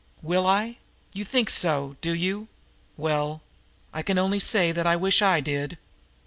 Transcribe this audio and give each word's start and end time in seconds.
"Will 0.23 0.47
I? 0.47 0.77
You 1.13 1.23
think 1.23 1.51
so, 1.51 1.95
do 2.01 2.11
you? 2.15 2.47
Well, 2.97 3.41
I 3.93 4.01
can 4.01 4.17
only 4.17 4.39
say 4.39 4.71
that 4.71 4.87
I 4.87 4.95
wish 4.95 5.21
I 5.21 5.41
did!" 5.41 5.77